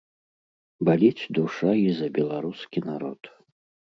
Баліць 0.89 1.29
душа 1.39 1.71
і 1.81 1.85
за 1.99 2.07
беларускі 2.17 2.79
народ. 2.89 3.21